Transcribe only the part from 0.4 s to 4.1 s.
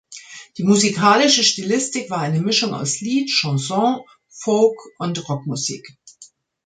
Die musikalische Stilistik war eine Mischung aus Lied, Chanson,